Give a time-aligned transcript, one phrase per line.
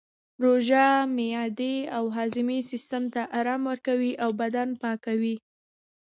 [0.43, 5.35] روژه معدې او هاضمې سیستم ته ارام ورکوي او بدن پاکوي